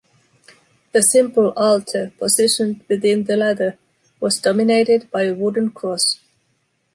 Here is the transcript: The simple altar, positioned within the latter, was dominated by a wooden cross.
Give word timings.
The 0.93 1.03
simple 1.03 1.51
altar, 1.51 2.11
positioned 2.17 2.83
within 2.89 3.25
the 3.25 3.37
latter, 3.37 3.77
was 4.19 4.41
dominated 4.41 5.11
by 5.11 5.25
a 5.25 5.35
wooden 5.35 5.69
cross. 5.69 6.17